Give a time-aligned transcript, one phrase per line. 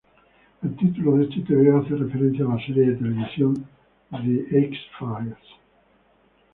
[0.63, 3.67] El título de este tebeo hace referencia a la serie de televisión
[4.09, 5.37] "The X-Files".